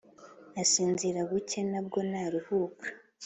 Asinzira 0.61 1.19
buke, 1.29 1.59
na 1.71 1.79
bwo 1.85 1.99
ntaruhuke, 2.09 2.87